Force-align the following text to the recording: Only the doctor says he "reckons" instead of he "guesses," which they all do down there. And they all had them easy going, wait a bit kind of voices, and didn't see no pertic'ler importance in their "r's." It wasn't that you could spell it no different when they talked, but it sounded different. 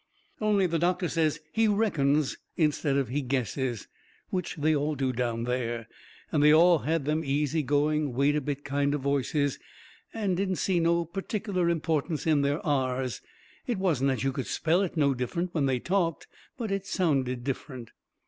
Only 0.41 0.65
the 0.65 0.79
doctor 0.79 1.07
says 1.07 1.39
he 1.51 1.67
"reckons" 1.67 2.35
instead 2.57 2.97
of 2.97 3.09
he 3.09 3.21
"guesses," 3.21 3.87
which 4.31 4.55
they 4.55 4.75
all 4.75 4.95
do 4.95 5.11
down 5.13 5.43
there. 5.43 5.87
And 6.31 6.41
they 6.41 6.51
all 6.51 6.79
had 6.79 7.05
them 7.05 7.23
easy 7.23 7.61
going, 7.61 8.15
wait 8.15 8.35
a 8.35 8.41
bit 8.41 8.65
kind 8.65 8.95
of 8.95 9.01
voices, 9.01 9.59
and 10.11 10.35
didn't 10.35 10.55
see 10.55 10.79
no 10.79 11.05
pertic'ler 11.05 11.69
importance 11.69 12.25
in 12.25 12.41
their 12.41 12.65
"r's." 12.65 13.21
It 13.67 13.77
wasn't 13.77 14.07
that 14.07 14.23
you 14.23 14.31
could 14.31 14.47
spell 14.47 14.81
it 14.81 14.97
no 14.97 15.13
different 15.13 15.53
when 15.53 15.67
they 15.67 15.77
talked, 15.77 16.25
but 16.57 16.71
it 16.71 16.87
sounded 16.87 17.43
different. 17.43 17.91